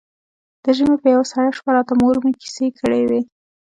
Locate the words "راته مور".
1.75-2.15